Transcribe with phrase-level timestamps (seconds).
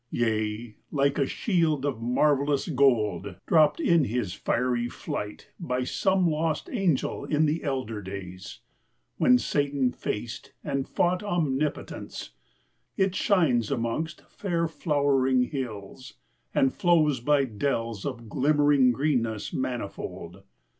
[0.09, 6.71] Yea, like a shield Of marvellous gold dropped in his fiery flight By some lost
[6.71, 8.61] angel in the elder days,
[9.17, 12.31] When Satan faced and fought Omnipotence,
[12.97, 16.15] It shines amongst fair, flowering hills,
[16.51, 20.41] and flows By dells of glimmering greenness manifold.